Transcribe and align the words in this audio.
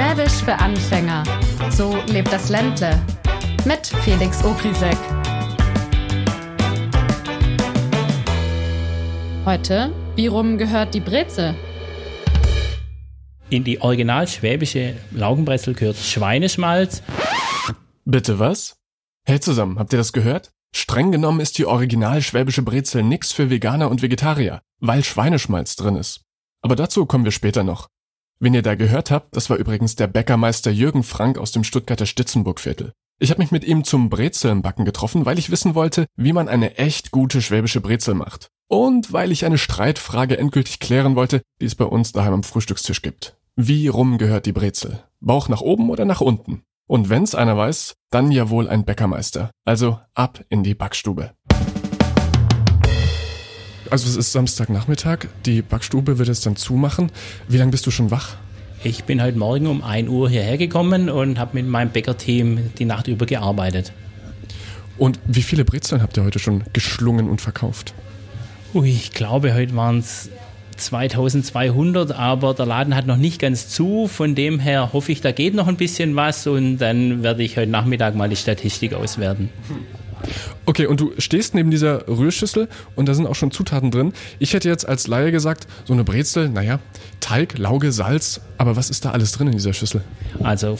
Schwäbisch 0.00 0.42
für 0.42 0.54
Anfänger. 0.54 1.24
So 1.68 1.94
lebt 2.06 2.32
das 2.32 2.48
Ländle. 2.48 2.98
Mit 3.66 3.86
Felix 3.86 4.42
Ogrisek. 4.42 4.96
Heute, 9.44 9.92
wie 10.16 10.26
rum 10.26 10.56
gehört 10.56 10.94
die 10.94 11.00
Brezel? 11.00 11.54
In 13.50 13.62
die 13.62 13.82
original 13.82 14.26
schwäbische 14.26 14.96
Laugenbrezel 15.10 15.74
gehört 15.74 15.98
Schweineschmalz. 15.98 17.02
Bitte 18.06 18.38
was? 18.38 18.78
Hey 19.26 19.38
zusammen, 19.38 19.78
habt 19.78 19.92
ihr 19.92 19.98
das 19.98 20.14
gehört? 20.14 20.50
Streng 20.74 21.12
genommen 21.12 21.40
ist 21.40 21.58
die 21.58 21.66
original 21.66 22.22
schwäbische 22.22 22.62
Brezel 22.62 23.02
nix 23.02 23.32
für 23.32 23.50
Veganer 23.50 23.90
und 23.90 24.00
Vegetarier, 24.00 24.62
weil 24.78 25.04
Schweineschmalz 25.04 25.76
drin 25.76 25.96
ist. 25.96 26.22
Aber 26.62 26.74
dazu 26.74 27.04
kommen 27.04 27.24
wir 27.24 27.32
später 27.32 27.64
noch. 27.64 27.90
Wen 28.42 28.54
ihr 28.54 28.62
da 28.62 28.74
gehört 28.74 29.10
habt, 29.10 29.36
das 29.36 29.50
war 29.50 29.58
übrigens 29.58 29.96
der 29.96 30.06
Bäckermeister 30.06 30.70
Jürgen 30.70 31.02
Frank 31.02 31.36
aus 31.36 31.52
dem 31.52 31.62
Stuttgarter 31.62 32.06
Stitzenburgviertel. 32.06 32.94
Ich 33.18 33.30
habe 33.30 33.42
mich 33.42 33.50
mit 33.50 33.64
ihm 33.64 33.84
zum 33.84 34.08
Brezelnbacken 34.08 34.86
getroffen, 34.86 35.26
weil 35.26 35.38
ich 35.38 35.50
wissen 35.50 35.74
wollte, 35.74 36.06
wie 36.16 36.32
man 36.32 36.48
eine 36.48 36.78
echt 36.78 37.10
gute 37.10 37.42
schwäbische 37.42 37.82
Brezel 37.82 38.14
macht. 38.14 38.48
Und 38.66 39.12
weil 39.12 39.30
ich 39.30 39.44
eine 39.44 39.58
Streitfrage 39.58 40.38
endgültig 40.38 40.80
klären 40.80 41.16
wollte, 41.16 41.42
die 41.60 41.66
es 41.66 41.74
bei 41.74 41.84
uns 41.84 42.12
daheim 42.12 42.32
am 42.32 42.42
Frühstückstisch 42.42 43.02
gibt. 43.02 43.36
Wie 43.56 43.88
rum 43.88 44.16
gehört 44.16 44.46
die 44.46 44.52
Brezel? 44.52 45.04
Bauch 45.20 45.50
nach 45.50 45.60
oben 45.60 45.90
oder 45.90 46.06
nach 46.06 46.22
unten? 46.22 46.62
Und 46.88 47.10
wenn's 47.10 47.34
einer 47.34 47.58
weiß, 47.58 47.92
dann 48.10 48.32
ja 48.32 48.48
wohl 48.48 48.70
ein 48.70 48.86
Bäckermeister. 48.86 49.50
Also 49.66 50.00
ab 50.14 50.42
in 50.48 50.62
die 50.62 50.74
Backstube. 50.74 51.34
Also 53.90 54.08
es 54.08 54.14
ist 54.14 54.30
Samstagnachmittag, 54.30 55.26
die 55.46 55.62
Backstube 55.62 56.18
wird 56.18 56.28
jetzt 56.28 56.46
dann 56.46 56.54
zumachen. 56.54 57.10
Wie 57.48 57.56
lange 57.56 57.72
bist 57.72 57.86
du 57.86 57.90
schon 57.90 58.12
wach? 58.12 58.36
Ich 58.84 59.02
bin 59.02 59.20
heute 59.20 59.36
Morgen 59.36 59.66
um 59.66 59.82
1 59.82 60.08
Uhr 60.08 60.30
hierher 60.30 60.56
gekommen 60.58 61.10
und 61.10 61.40
habe 61.40 61.56
mit 61.56 61.66
meinem 61.66 61.90
Bäckerteam 61.90 62.70
die 62.78 62.84
Nacht 62.84 63.08
über 63.08 63.26
gearbeitet. 63.26 63.92
Und 64.96 65.18
wie 65.26 65.42
viele 65.42 65.64
Brezeln 65.64 66.02
habt 66.02 66.16
ihr 66.16 66.24
heute 66.24 66.38
schon 66.38 66.62
geschlungen 66.72 67.28
und 67.28 67.40
verkauft? 67.40 67.92
Ui, 68.74 68.88
ich 68.88 69.10
glaube, 69.10 69.54
heute 69.54 69.74
waren 69.74 69.98
es 69.98 70.30
2200, 70.76 72.12
aber 72.12 72.54
der 72.54 72.66
Laden 72.66 72.94
hat 72.94 73.08
noch 73.08 73.16
nicht 73.16 73.40
ganz 73.40 73.68
zu. 73.68 74.06
Von 74.06 74.36
dem 74.36 74.60
her 74.60 74.92
hoffe 74.92 75.10
ich, 75.10 75.20
da 75.20 75.32
geht 75.32 75.54
noch 75.54 75.66
ein 75.66 75.76
bisschen 75.76 76.14
was 76.14 76.46
und 76.46 76.78
dann 76.78 77.24
werde 77.24 77.42
ich 77.42 77.56
heute 77.56 77.72
Nachmittag 77.72 78.14
mal 78.14 78.28
die 78.28 78.36
Statistik 78.36 78.94
auswerten. 78.94 79.50
Okay, 80.66 80.86
und 80.86 81.00
du 81.00 81.12
stehst 81.18 81.54
neben 81.54 81.70
dieser 81.70 82.06
Rührschüssel 82.06 82.68
und 82.94 83.08
da 83.08 83.14
sind 83.14 83.26
auch 83.26 83.34
schon 83.34 83.50
Zutaten 83.50 83.90
drin. 83.90 84.12
Ich 84.38 84.54
hätte 84.54 84.68
jetzt 84.68 84.88
als 84.88 85.06
Laie 85.06 85.32
gesagt, 85.32 85.66
so 85.84 85.92
eine 85.92 86.04
Brezel, 86.04 86.48
naja, 86.48 86.78
Teig, 87.20 87.58
Lauge, 87.58 87.92
Salz, 87.92 88.40
aber 88.58 88.76
was 88.76 88.90
ist 88.90 89.04
da 89.04 89.10
alles 89.10 89.32
drin 89.32 89.48
in 89.48 89.54
dieser 89.54 89.72
Schüssel? 89.72 90.02
Also 90.42 90.78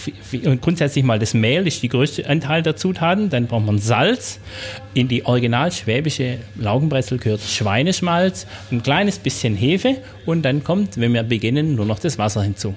grundsätzlich 0.61 1.05
mal 1.05 1.19
das 1.19 1.35
Mehl 1.35 1.67
ist 1.67 1.83
die 1.83 1.89
größte 1.89 2.29
Anteil 2.29 2.63
der 2.63 2.77
Zutaten, 2.77 3.31
dann 3.31 3.47
braucht 3.47 3.67
man 3.67 3.79
Salz. 3.79 4.39
In 4.95 5.09
die 5.09 5.25
original 5.25 5.73
schwäbische 5.73 6.39
Laugenbrezel 6.57 7.19
gehört 7.19 7.41
Schweineschmalz, 7.41 8.47
ein 8.71 8.83
kleines 8.83 9.19
bisschen 9.19 9.57
Hefe 9.57 9.97
und 10.27 10.43
dann 10.43 10.63
kommt, 10.63 11.01
wenn 11.01 11.13
wir 11.13 11.23
beginnen, 11.23 11.75
nur 11.75 11.87
noch 11.87 11.99
das 11.99 12.19
Wasser 12.19 12.43
hinzu. 12.43 12.75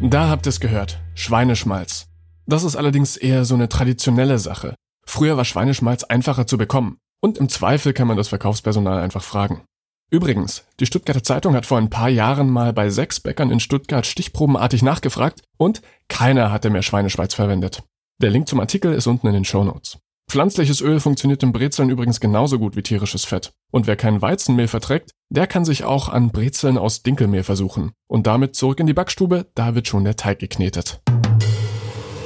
Da 0.00 0.28
habt 0.28 0.46
ihr 0.46 0.50
es 0.50 0.60
gehört, 0.60 0.98
Schweineschmalz. 1.14 2.09
Das 2.50 2.64
ist 2.64 2.74
allerdings 2.74 3.16
eher 3.16 3.44
so 3.44 3.54
eine 3.54 3.68
traditionelle 3.68 4.40
Sache. 4.40 4.74
Früher 5.06 5.36
war 5.36 5.44
Schweineschmalz 5.44 6.02
einfacher 6.02 6.48
zu 6.48 6.58
bekommen. 6.58 6.98
Und 7.20 7.38
im 7.38 7.48
Zweifel 7.48 7.92
kann 7.92 8.08
man 8.08 8.16
das 8.16 8.26
Verkaufspersonal 8.26 9.00
einfach 9.00 9.22
fragen. 9.22 9.62
Übrigens, 10.10 10.64
die 10.80 10.86
Stuttgarter 10.86 11.22
Zeitung 11.22 11.54
hat 11.54 11.64
vor 11.64 11.78
ein 11.78 11.90
paar 11.90 12.08
Jahren 12.08 12.50
mal 12.50 12.72
bei 12.72 12.90
sechs 12.90 13.20
Bäckern 13.20 13.52
in 13.52 13.60
Stuttgart 13.60 14.04
stichprobenartig 14.04 14.82
nachgefragt 14.82 15.42
und 15.58 15.80
keiner 16.08 16.50
hatte 16.50 16.70
mehr 16.70 16.82
Schweineschmalz 16.82 17.34
verwendet. 17.34 17.84
Der 18.20 18.30
Link 18.30 18.48
zum 18.48 18.58
Artikel 18.58 18.94
ist 18.94 19.06
unten 19.06 19.28
in 19.28 19.34
den 19.34 19.44
Shownotes. 19.44 19.98
Pflanzliches 20.28 20.80
Öl 20.80 20.98
funktioniert 20.98 21.44
im 21.44 21.52
Brezeln 21.52 21.88
übrigens 21.88 22.18
genauso 22.18 22.58
gut 22.58 22.74
wie 22.74 22.82
tierisches 22.82 23.24
Fett. 23.24 23.52
Und 23.70 23.86
wer 23.86 23.94
kein 23.94 24.22
Weizenmehl 24.22 24.68
verträgt, 24.68 25.12
der 25.28 25.46
kann 25.46 25.64
sich 25.64 25.84
auch 25.84 26.08
an 26.08 26.30
Brezeln 26.30 26.78
aus 26.78 27.04
Dinkelmehl 27.04 27.44
versuchen. 27.44 27.92
Und 28.08 28.26
damit 28.26 28.56
zurück 28.56 28.80
in 28.80 28.88
die 28.88 28.94
Backstube, 28.94 29.46
da 29.54 29.76
wird 29.76 29.86
schon 29.86 30.02
der 30.02 30.16
Teig 30.16 30.40
geknetet. 30.40 31.00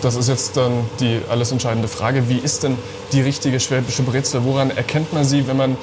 Das 0.04 0.16
ist 0.16 0.28
jetzt 0.28 0.58
dann 0.58 0.84
die 1.00 1.22
alles 1.30 1.50
entscheidende 1.50 1.88
Frage. 1.88 2.28
Wie 2.28 2.36
ist 2.36 2.62
denn 2.62 2.76
die 3.12 3.22
richtige 3.22 3.58
schwäbische 3.58 4.02
Brezel? 4.02 4.44
Woran 4.44 4.70
erkennt 4.70 5.14
man 5.14 5.24
sie, 5.24 5.48
wenn 5.48 5.56
man 5.56 5.78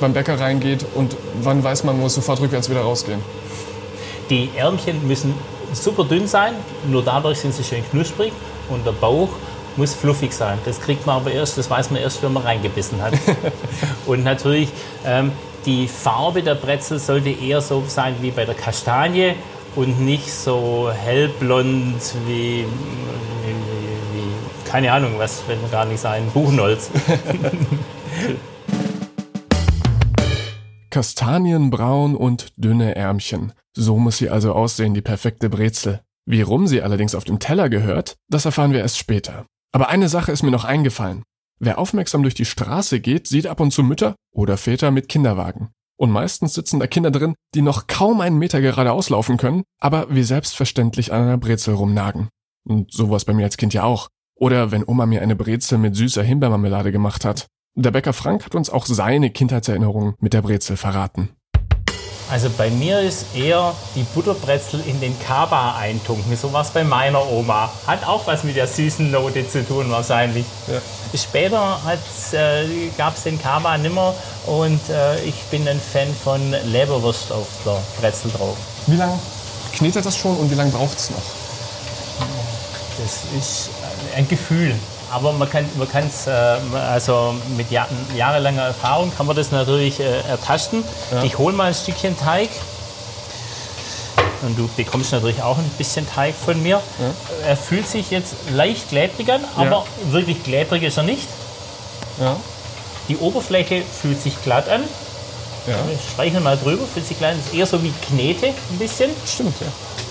beim 0.00 0.14
Bäcker 0.14 0.40
reingeht? 0.40 0.86
Und 0.94 1.14
wann 1.42 1.62
weiß 1.62 1.84
man, 1.84 2.00
muss 2.00 2.14
sofort 2.14 2.40
rückwärts 2.40 2.70
wieder 2.70 2.80
rausgehen? 2.80 3.20
Die 4.30 4.48
Ärmchen 4.56 5.06
müssen 5.06 5.34
super 5.74 6.04
dünn 6.04 6.26
sein, 6.26 6.54
nur 6.88 7.04
dadurch 7.04 7.38
sind 7.38 7.52
sie 7.52 7.64
schön 7.64 7.84
knusprig. 7.90 8.32
Und 8.70 8.86
der 8.86 8.92
Bauch 8.92 9.28
muss 9.76 9.92
fluffig 9.92 10.32
sein. 10.32 10.58
Das 10.64 10.80
kriegt 10.80 11.04
man 11.04 11.16
aber 11.16 11.32
erst, 11.32 11.58
das 11.58 11.68
weiß 11.68 11.90
man 11.90 12.00
erst, 12.00 12.22
wenn 12.22 12.32
man 12.32 12.44
reingebissen 12.44 13.02
hat. 13.02 13.12
und 14.06 14.24
natürlich, 14.24 14.70
ähm, 15.04 15.32
die 15.66 15.86
Farbe 15.86 16.42
der 16.42 16.54
Brezel 16.54 16.98
sollte 16.98 17.28
eher 17.28 17.60
so 17.60 17.84
sein 17.86 18.14
wie 18.22 18.30
bei 18.30 18.46
der 18.46 18.54
Kastanie 18.54 19.34
und 19.76 20.00
nicht 20.04 20.32
so 20.32 20.90
hellblond 20.90 22.00
wie, 22.26 22.64
wie, 22.64 23.54
wie 24.14 24.32
keine 24.68 24.90
Ahnung, 24.92 25.12
was 25.18 25.44
wenn 25.46 25.58
gar 25.70 25.84
nicht 25.84 26.00
sein, 26.00 26.28
Buchenholz. 26.32 26.90
Kastanienbraun 30.90 32.16
und 32.16 32.48
dünne 32.56 32.96
Ärmchen. 32.96 33.52
So 33.76 33.98
muss 33.98 34.16
sie 34.16 34.30
also 34.30 34.54
aussehen, 34.54 34.94
die 34.94 35.02
perfekte 35.02 35.50
Brezel. 35.50 36.00
Wie 36.24 36.40
rum 36.40 36.66
sie 36.66 36.80
allerdings 36.80 37.14
auf 37.14 37.24
dem 37.24 37.38
Teller 37.38 37.68
gehört, 37.68 38.16
das 38.30 38.46
erfahren 38.46 38.72
wir 38.72 38.80
erst 38.80 38.96
später. 38.96 39.44
Aber 39.72 39.90
eine 39.90 40.08
Sache 40.08 40.32
ist 40.32 40.42
mir 40.42 40.50
noch 40.50 40.64
eingefallen. 40.64 41.22
Wer 41.58 41.78
aufmerksam 41.78 42.22
durch 42.22 42.34
die 42.34 42.46
Straße 42.46 43.00
geht, 43.00 43.28
sieht 43.28 43.46
ab 43.46 43.60
und 43.60 43.72
zu 43.72 43.82
Mütter 43.82 44.14
oder 44.34 44.56
Väter 44.56 44.90
mit 44.90 45.10
Kinderwagen. 45.10 45.68
Und 45.98 46.10
meistens 46.10 46.54
sitzen 46.54 46.78
da 46.78 46.86
Kinder 46.86 47.10
drin, 47.10 47.34
die 47.54 47.62
noch 47.62 47.86
kaum 47.86 48.20
einen 48.20 48.38
Meter 48.38 48.60
geradeaus 48.60 49.08
laufen 49.08 49.38
können, 49.38 49.62
aber 49.80 50.14
wie 50.14 50.22
selbstverständlich 50.22 51.12
an 51.12 51.22
einer 51.22 51.38
Brezel 51.38 51.74
rumnagen. 51.74 52.28
Und 52.64 52.92
sowas 52.92 53.24
bei 53.24 53.32
mir 53.32 53.44
als 53.44 53.56
Kind 53.56 53.72
ja 53.72 53.84
auch. 53.84 54.08
Oder 54.34 54.70
wenn 54.70 54.84
Oma 54.86 55.06
mir 55.06 55.22
eine 55.22 55.36
Brezel 55.36 55.78
mit 55.78 55.96
süßer 55.96 56.22
Himbeermarmelade 56.22 56.92
gemacht 56.92 57.24
hat. 57.24 57.46
Der 57.74 57.90
Bäcker 57.90 58.12
Frank 58.12 58.44
hat 58.44 58.54
uns 58.54 58.70
auch 58.70 58.86
seine 58.86 59.30
Kindheitserinnerungen 59.30 60.14
mit 60.18 60.32
der 60.32 60.42
Brezel 60.42 60.76
verraten. 60.76 61.30
Also 62.28 62.50
bei 62.50 62.70
mir 62.70 63.00
ist 63.00 63.26
eher 63.36 63.72
die 63.94 64.02
Butterbrezel 64.02 64.82
in 64.84 65.00
den 65.00 65.16
Kaba 65.20 65.76
eintunken. 65.76 66.36
So 66.36 66.52
war 66.52 66.62
es 66.62 66.70
bei 66.70 66.82
meiner 66.82 67.24
Oma. 67.30 67.70
Hat 67.86 68.04
auch 68.06 68.26
was 68.26 68.42
mit 68.42 68.56
der 68.56 68.66
süßen 68.66 69.10
Note 69.10 69.48
zu 69.48 69.64
tun 69.64 69.90
wahrscheinlich. 69.90 70.44
Ja. 70.66 70.80
Später 71.16 71.80
äh, 72.32 72.88
gab 72.98 73.16
es 73.16 73.22
den 73.22 73.40
Kaba 73.40 73.78
nimmer 73.78 74.12
und 74.46 74.80
äh, 74.90 75.20
ich 75.24 75.36
bin 75.52 75.68
ein 75.68 75.80
Fan 75.80 76.08
von 76.24 76.40
Leberwurst 76.64 77.30
auf 77.30 77.46
der 77.64 77.80
Brezel 78.00 78.32
drauf. 78.32 78.56
Wie 78.88 78.96
lange 78.96 79.18
knetet 79.76 80.04
das 80.04 80.16
schon 80.16 80.36
und 80.36 80.50
wie 80.50 80.56
lange 80.56 80.72
braucht 80.72 80.98
es 80.98 81.10
noch? 81.10 81.22
Das 82.98 83.20
ist 83.38 83.70
ein 84.16 84.26
Gefühl. 84.26 84.74
Aber 85.12 85.32
man 85.32 85.48
kann 85.48 85.68
man 85.78 85.88
kann's, 85.88 86.26
äh, 86.26 86.30
also 86.74 87.34
mit 87.56 87.70
Jahr, 87.70 87.88
jahrelanger 88.16 88.62
Erfahrung 88.62 89.12
kann 89.16 89.26
man 89.26 89.36
das 89.36 89.52
natürlich 89.52 90.00
äh, 90.00 90.20
ertasten. 90.28 90.82
Ja. 91.12 91.22
Ich 91.22 91.38
hole 91.38 91.54
mal 91.54 91.68
ein 91.68 91.74
Stückchen 91.74 92.18
Teig. 92.18 92.48
Und 94.42 94.58
du 94.58 94.68
bekommst 94.76 95.12
natürlich 95.12 95.42
auch 95.42 95.58
ein 95.58 95.70
bisschen 95.78 96.06
Teig 96.08 96.34
von 96.34 96.62
mir. 96.62 96.80
Ja. 96.98 97.48
Er 97.48 97.56
fühlt 97.56 97.88
sich 97.88 98.10
jetzt 98.10 98.34
leicht 98.52 98.88
klebrig 98.88 99.30
an, 99.30 99.44
aber 99.56 99.84
ja. 100.04 100.12
wirklich 100.12 100.42
klebrig 100.42 100.82
ist 100.82 100.96
er 100.96 101.04
nicht. 101.04 101.28
Ja. 102.20 102.36
Die 103.08 103.16
Oberfläche 103.16 103.82
fühlt 103.82 104.20
sich 104.20 104.42
glatt 104.42 104.68
an. 104.68 104.82
Ja. 105.66 105.74
Wir 105.88 105.98
streichen 106.12 106.42
mal 106.42 106.56
drüber, 106.56 106.84
fühlt 106.92 107.06
sich 107.06 107.18
glatt 107.18 107.32
an. 107.32 107.38
Ist 107.38 107.54
eher 107.54 107.66
so 107.66 107.82
wie 107.82 107.92
Knete 108.08 108.46
ein 108.46 108.78
bisschen. 108.78 109.10
Stimmt, 109.26 109.54
ja. 109.60 109.66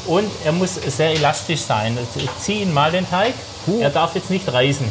Und 0.07 0.30
er 0.44 0.52
muss 0.52 0.75
sehr 0.75 1.12
elastisch 1.12 1.62
sein. 1.62 1.98
Ich 2.16 2.30
ziehe 2.40 2.62
ihn 2.62 2.74
mal 2.74 2.92
den 2.92 3.10
Teig. 3.10 3.34
Huh. 3.68 3.81
Er 3.81 3.90
darf 3.90 4.16
jetzt 4.16 4.30
nicht 4.30 4.52
reißen. 4.52 4.88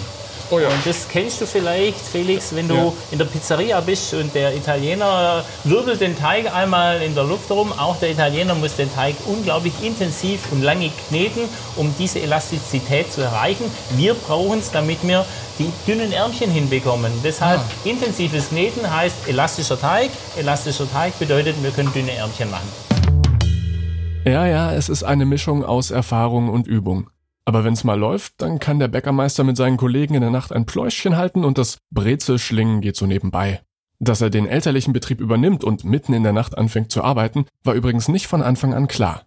Oh 0.51 0.59
ja. 0.59 0.69
Und 0.69 0.85
das 0.85 1.09
kennst 1.09 1.41
du 1.41 1.47
vielleicht, 1.47 2.01
Felix, 2.01 2.55
wenn 2.55 2.69
du 2.69 2.75
ja. 2.75 2.93
in 3.11 3.19
der 3.19 3.25
Pizzeria 3.25 3.81
bist 3.81 4.13
und 4.15 4.35
der 4.35 4.55
Italiener 4.55 5.43
wirbelt 5.65 6.01
den 6.01 6.19
Teig 6.19 6.55
einmal 6.55 7.01
in 7.03 7.15
der 7.15 7.25
Luft 7.25 7.49
herum. 7.49 7.73
Auch 7.73 7.97
der 7.97 8.11
Italiener 8.11 8.55
muss 8.55 8.77
den 8.77 8.93
Teig 8.95 9.15
unglaublich 9.27 9.73
intensiv 9.83 10.41
und 10.53 10.63
lange 10.63 10.91
kneten, 11.09 11.43
um 11.77 11.95
diese 11.99 12.21
Elastizität 12.21 13.13
zu 13.13 13.23
erreichen. 13.23 13.65
Wir 13.97 14.15
brauchen 14.15 14.59
es, 14.59 14.71
damit 14.71 14.99
wir 15.03 15.25
die 15.59 15.73
dünnen 15.87 16.13
Ärmchen 16.13 16.51
hinbekommen. 16.51 17.13
Deshalb 17.25 17.61
ah. 17.61 17.65
intensives 17.85 18.51
Kneten 18.51 18.95
heißt 18.95 19.29
elastischer 19.29 19.81
Teig. 19.81 20.11
Elastischer 20.37 20.91
Teig 20.93 21.19
bedeutet, 21.19 21.57
wir 21.63 21.71
können 21.71 21.93
dünne 21.93 22.13
Ärmchen 22.13 22.51
machen. 22.51 22.94
Ja, 24.25 24.47
ja, 24.47 24.73
es 24.73 24.89
ist 24.89 25.03
eine 25.03 25.27
Mischung 25.27 25.67
aus 25.67 25.91
Erfahrung 25.91 26.49
und 26.49 26.67
Übung. 26.67 27.11
Aber 27.45 27.63
wenn's 27.63 27.85
mal 27.85 27.99
läuft, 27.99 28.41
dann 28.41 28.59
kann 28.59 28.79
der 28.79 28.89
Bäckermeister 28.89 29.45
mit 29.45 29.59
seinen 29.59 29.77
Kollegen 29.77 30.15
in 30.15 30.23
der 30.23 30.31
Nacht 30.31 30.51
ein 30.51 30.65
Pläuschchen 30.65 31.19
halten 31.19 31.45
und 31.45 31.59
das 31.59 31.77
Brezelschlingen 31.91 32.81
geht 32.81 32.97
so 32.97 33.05
nebenbei. 33.05 33.61
Dass 33.99 34.23
er 34.23 34.31
den 34.31 34.47
elterlichen 34.47 34.95
Betrieb 34.95 35.21
übernimmt 35.21 35.63
und 35.63 35.85
mitten 35.85 36.15
in 36.15 36.23
der 36.23 36.33
Nacht 36.33 36.57
anfängt 36.57 36.91
zu 36.91 37.05
arbeiten, 37.05 37.45
war 37.65 37.75
übrigens 37.75 38.09
nicht 38.09 38.27
von 38.27 38.41
Anfang 38.41 38.73
an 38.73 38.89
klar. 38.89 39.27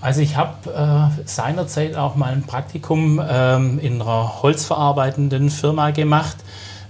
Also 0.00 0.22
ich 0.22 0.36
habe 0.36 0.72
äh, 0.72 1.22
seinerzeit 1.26 1.96
auch 1.96 2.16
mal 2.16 2.32
ein 2.32 2.44
Praktikum 2.44 3.20
ähm, 3.22 3.78
in 3.80 4.00
einer 4.00 4.42
holzverarbeitenden 4.42 5.50
Firma 5.50 5.90
gemacht. 5.90 6.38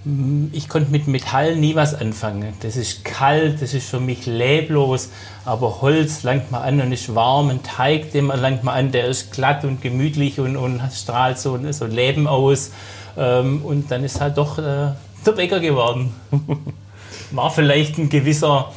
Mm, 0.04 0.46
ich 0.52 0.68
konnte 0.68 0.90
mit 0.90 1.06
Metall 1.06 1.56
nie 1.56 1.74
was 1.74 1.94
anfangen. 1.94 2.54
Das 2.60 2.76
ist 2.76 3.04
kalt, 3.04 3.60
das 3.60 3.74
ist 3.74 3.88
für 3.88 4.00
mich 4.00 4.26
leblos, 4.26 5.10
aber 5.44 5.80
Holz 5.82 6.22
langt 6.22 6.50
man 6.50 6.62
an 6.62 6.80
und 6.80 6.92
ist 6.92 7.14
warm. 7.14 7.50
Ein 7.50 7.62
Teig, 7.62 8.12
den 8.12 8.26
man 8.26 8.40
langt 8.40 8.64
man 8.64 8.74
an, 8.74 8.92
der 8.92 9.06
ist 9.06 9.32
glatt 9.32 9.64
und 9.64 9.82
gemütlich 9.82 10.40
und, 10.40 10.56
und 10.56 10.80
strahlt 10.92 11.38
so, 11.38 11.58
so 11.72 11.86
Leben 11.86 12.26
aus. 12.26 12.72
Ähm, 13.16 13.62
und 13.62 13.90
dann 13.90 14.04
ist 14.04 14.20
halt 14.20 14.38
doch 14.38 14.58
äh, 14.58 14.92
der 15.26 15.32
Bäcker 15.34 15.60
geworden. 15.60 16.14
War 17.32 17.50
vielleicht 17.50 17.98
ein 17.98 18.08
gewisser 18.08 18.72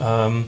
ähm, 0.00 0.46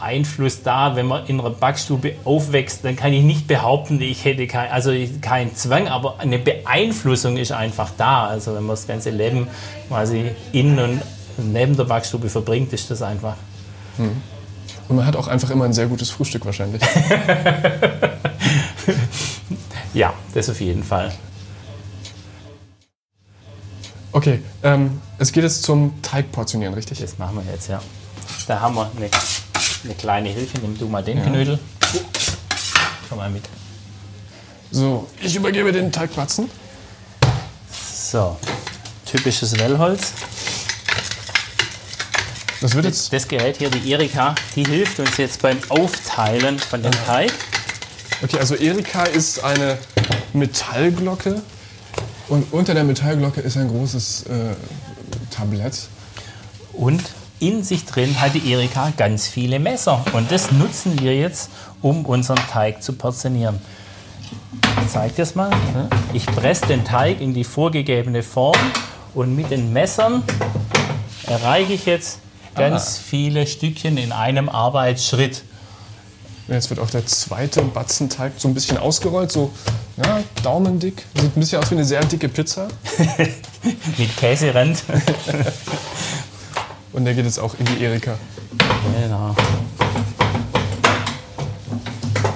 Einfluss 0.00 0.62
da, 0.62 0.96
wenn 0.96 1.06
man 1.06 1.26
in 1.26 1.40
einer 1.40 1.50
Backstube 1.50 2.14
aufwächst, 2.24 2.84
dann 2.84 2.96
kann 2.96 3.12
ich 3.12 3.22
nicht 3.22 3.46
behaupten, 3.46 4.00
ich 4.00 4.24
hätte 4.24 4.46
kein, 4.46 4.70
also 4.70 4.92
keinen 5.20 5.54
Zwang, 5.54 5.88
aber 5.88 6.18
eine 6.18 6.38
Beeinflussung 6.38 7.36
ist 7.36 7.52
einfach 7.52 7.90
da. 7.96 8.26
Also 8.26 8.54
wenn 8.54 8.64
man 8.64 8.76
das 8.76 8.86
ganze 8.86 9.10
Leben 9.10 9.48
quasi 9.88 10.30
in 10.52 10.78
und 10.78 11.02
neben 11.38 11.76
der 11.76 11.84
Backstube 11.84 12.28
verbringt, 12.28 12.72
ist 12.72 12.90
das 12.90 13.02
einfach. 13.02 13.36
Hm. 13.96 14.22
Und 14.88 14.96
man 14.96 15.06
hat 15.06 15.16
auch 15.16 15.28
einfach 15.28 15.50
immer 15.50 15.64
ein 15.64 15.72
sehr 15.72 15.86
gutes 15.86 16.10
Frühstück 16.10 16.44
wahrscheinlich. 16.44 16.82
ja, 19.94 20.12
das 20.34 20.50
auf 20.50 20.60
jeden 20.60 20.82
Fall. 20.82 21.12
Okay, 24.12 24.42
ähm, 24.64 25.00
es 25.18 25.30
geht 25.30 25.44
jetzt 25.44 25.62
zum 25.62 26.02
Teigportionieren, 26.02 26.74
richtig? 26.74 26.98
Das 26.98 27.18
machen 27.18 27.36
wir 27.36 27.52
jetzt, 27.52 27.68
ja. 27.68 27.80
Da 28.48 28.60
haben 28.60 28.74
wir 28.74 28.90
eine 28.96 29.08
eine 29.84 29.94
kleine 29.94 30.28
Hilfe. 30.28 30.58
Nimm 30.60 30.78
du 30.78 30.88
mal 30.88 31.02
den 31.02 31.18
ja. 31.18 31.24
Knödel. 31.24 31.58
Komm 33.08 33.18
mal 33.18 33.30
mit. 33.30 33.44
So, 34.70 35.08
ich 35.20 35.34
übergebe 35.34 35.72
den 35.72 35.90
Teigplatzen. 35.90 36.48
So, 37.92 38.36
typisches 39.04 39.58
Wellholz. 39.58 40.12
Das, 42.60 42.74
wird 42.74 42.84
jetzt 42.84 43.12
das 43.12 43.26
Gerät 43.26 43.56
hier, 43.56 43.70
die 43.70 43.90
Erika, 43.90 44.34
die 44.54 44.64
hilft 44.64 45.00
uns 45.00 45.16
jetzt 45.16 45.40
beim 45.40 45.58
Aufteilen 45.70 46.58
von 46.58 46.82
dem 46.82 46.92
Teig. 46.92 47.32
Okay, 48.22 48.38
also 48.38 48.54
Erika 48.54 49.04
ist 49.04 49.42
eine 49.42 49.78
Metallglocke 50.34 51.42
und 52.28 52.52
unter 52.52 52.74
der 52.74 52.84
Metallglocke 52.84 53.40
ist 53.40 53.56
ein 53.56 53.68
großes 53.68 54.24
äh, 54.24 54.54
Tablett. 55.30 55.88
Und 56.74 57.02
in 57.40 57.64
sich 57.64 57.86
drin 57.86 58.20
hat 58.20 58.34
die 58.34 58.52
Erika 58.52 58.92
ganz 58.96 59.26
viele 59.26 59.58
Messer. 59.58 60.04
Und 60.12 60.30
das 60.30 60.52
nutzen 60.52 61.00
wir 61.00 61.16
jetzt, 61.16 61.50
um 61.82 62.04
unseren 62.04 62.38
Teig 62.50 62.82
zu 62.82 62.92
portionieren. 62.92 63.58
Ich 64.82 64.92
zeige 64.92 65.14
das 65.16 65.34
mal. 65.34 65.50
Ich 66.12 66.26
presse 66.26 66.66
den 66.66 66.84
Teig 66.84 67.20
in 67.20 67.34
die 67.34 67.44
vorgegebene 67.44 68.22
Form 68.22 68.58
und 69.14 69.34
mit 69.34 69.50
den 69.50 69.72
Messern 69.72 70.22
erreiche 71.26 71.72
ich 71.72 71.86
jetzt 71.86 72.18
ganz 72.54 72.98
ah. 72.98 73.02
viele 73.08 73.46
Stückchen 73.46 73.96
in 73.96 74.12
einem 74.12 74.48
Arbeitsschritt. 74.48 75.42
Jetzt 76.48 76.68
wird 76.68 76.80
auch 76.80 76.90
der 76.90 77.06
zweite 77.06 77.62
Batzenteig 77.62 78.32
so 78.36 78.48
ein 78.48 78.54
bisschen 78.54 78.76
ausgerollt, 78.76 79.30
so 79.30 79.52
ja, 80.04 80.20
daumendick. 80.42 81.04
Sieht 81.14 81.36
ein 81.36 81.40
bisschen 81.40 81.62
aus 81.62 81.70
wie 81.70 81.76
eine 81.76 81.84
sehr 81.84 82.04
dicke 82.04 82.28
Pizza. 82.28 82.66
mit 83.98 84.16
Käserand. 84.16 84.82
Und 86.92 87.04
der 87.04 87.14
geht 87.14 87.24
jetzt 87.24 87.38
auch 87.38 87.54
in 87.58 87.66
die 87.66 87.84
Erika. 87.84 88.18
Genau. 89.00 89.34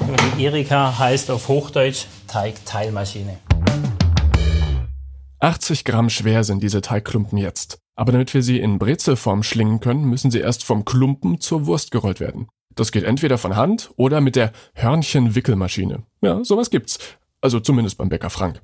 Und 0.07 0.39
die 0.39 0.45
Erika 0.45 0.99
heißt 0.99 1.31
auf 1.31 1.49
Hochdeutsch 1.49 2.07
Teigteilmaschine. 2.29 3.39
80 5.41 5.85
Gramm 5.85 6.09
schwer 6.09 6.45
sind 6.45 6.63
diese 6.63 6.81
Teigklumpen 6.81 7.37
jetzt. 7.37 7.79
Aber 7.97 8.13
damit 8.13 8.33
wir 8.35 8.43
sie 8.43 8.59
in 8.59 8.79
Brezelform 8.79 9.43
schlingen 9.43 9.81
können, 9.81 10.05
müssen 10.05 10.31
sie 10.31 10.41
erst 10.41 10.65
vom 10.65 10.85
Klumpen 10.85 11.41
zur 11.41 11.67
Wurst 11.67 11.91
gerollt 11.91 12.21
werden. 12.21 12.49
Das 12.75 12.91
geht 12.91 13.05
entweder 13.05 13.39
von 13.39 13.55
Hand 13.55 13.93
oder 13.97 14.21
mit 14.21 14.37
der 14.37 14.53
Hörnchenwickelmaschine. 14.75 16.03
Ja, 16.23 16.43
sowas 16.45 16.71
gibt's. 16.71 16.99
Also 17.41 17.61
zumindest 17.61 17.99
beim 17.99 18.09
Bäcker 18.09 18.31
Frank. 18.31 18.63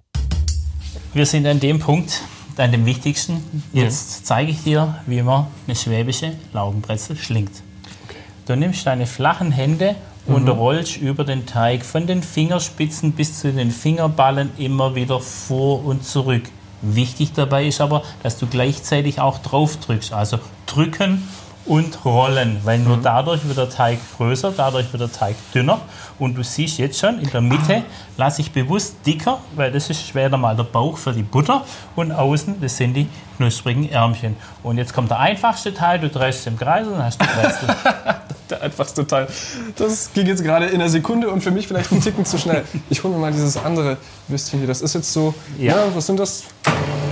Wir 1.14 1.26
sind 1.26 1.46
an 1.46 1.60
dem 1.60 1.78
Punkt, 1.78 2.22
dann 2.56 2.72
dem 2.72 2.86
wichtigsten. 2.86 3.42
Jetzt 3.72 4.26
zeige 4.26 4.50
ich 4.50 4.62
dir, 4.62 4.96
wie 5.06 5.22
man 5.22 5.46
eine 5.66 5.76
schwäbische 5.76 6.32
Laugenbrezel 6.52 7.16
schlingt. 7.16 7.62
Okay. 8.08 8.18
Du 8.46 8.56
nimmst 8.56 8.86
deine 8.86 9.06
flachen 9.06 9.52
Hände 9.52 9.96
und 10.26 10.44
mhm. 10.44 10.50
rollst 10.50 10.96
über 10.96 11.24
den 11.24 11.46
Teig 11.46 11.84
von 11.84 12.06
den 12.06 12.22
Fingerspitzen 12.22 13.12
bis 13.12 13.40
zu 13.40 13.52
den 13.52 13.70
Fingerballen 13.70 14.50
immer 14.58 14.94
wieder 14.94 15.20
vor 15.20 15.84
und 15.84 16.04
zurück. 16.04 16.42
Wichtig 16.82 17.32
dabei 17.34 17.66
ist 17.66 17.80
aber, 17.80 18.02
dass 18.22 18.38
du 18.38 18.46
gleichzeitig 18.46 19.20
auch 19.20 19.38
drauf 19.38 19.76
drückst. 19.78 20.12
Also 20.12 20.38
drücken 20.66 21.28
und 21.66 22.04
rollen, 22.04 22.60
weil 22.64 22.78
nur 22.78 22.96
mhm. 22.96 23.02
dadurch 23.02 23.46
wird 23.46 23.58
der 23.58 23.70
Teig 23.70 23.98
größer, 24.16 24.52
dadurch 24.56 24.92
wird 24.92 25.02
der 25.02 25.12
Teig 25.12 25.36
dünner. 25.54 25.80
Und 26.18 26.36
du 26.36 26.42
siehst 26.42 26.78
jetzt 26.78 26.98
schon, 26.98 27.18
in 27.20 27.30
der 27.30 27.40
Mitte 27.40 27.82
lasse 28.16 28.42
ich 28.42 28.52
bewusst 28.52 28.96
dicker, 29.06 29.38
weil 29.54 29.72
das 29.72 29.88
ist 29.90 30.06
später 30.06 30.36
mal 30.36 30.56
der 30.56 30.64
Bauch 30.64 30.98
für 30.98 31.12
die 31.12 31.22
Butter 31.22 31.64
und 31.96 32.12
außen, 32.12 32.60
das 32.60 32.76
sind 32.76 32.94
die 32.94 33.08
knusprigen 33.36 33.90
Ärmchen. 33.90 34.36
Und 34.62 34.78
jetzt 34.78 34.92
kommt 34.92 35.10
der 35.10 35.18
einfachste 35.18 35.72
Teil, 35.72 35.98
du 35.98 36.08
drehst 36.08 36.40
es 36.40 36.46
im 36.46 36.58
Kreis 36.58 36.86
und 36.86 36.94
dann 36.94 37.04
hast 37.04 37.20
du 37.20 37.26
Brezel. 37.26 37.68
der 38.50 38.62
einfachste 38.62 39.06
Teil. 39.06 39.28
Das 39.76 40.12
ging 40.12 40.26
jetzt 40.26 40.42
gerade 40.42 40.66
in 40.66 40.80
einer 40.80 40.90
Sekunde 40.90 41.30
und 41.30 41.40
für 41.40 41.50
mich 41.50 41.66
vielleicht 41.66 41.92
ein 41.92 42.00
Ticken 42.00 42.24
zu 42.24 42.38
schnell. 42.38 42.64
Ich 42.88 43.02
hole 43.02 43.14
mir 43.14 43.20
mal 43.20 43.32
dieses 43.32 43.56
andere 43.56 43.96
Würstchen 44.28 44.58
hier. 44.58 44.68
Das 44.68 44.82
ist 44.82 44.94
jetzt 44.94 45.12
so, 45.12 45.34
ja. 45.58 45.76
ja, 45.76 45.94
was 45.94 46.06
sind 46.06 46.18
das? 46.18 46.44